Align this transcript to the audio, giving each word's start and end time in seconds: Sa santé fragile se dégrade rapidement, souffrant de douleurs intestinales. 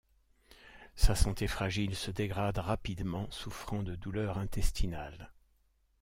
Sa 0.95 1.13
santé 1.13 1.45
fragile 1.45 1.95
se 1.95 2.09
dégrade 2.09 2.57
rapidement, 2.57 3.29
souffrant 3.29 3.83
de 3.83 3.93
douleurs 3.93 4.39
intestinales. 4.39 5.31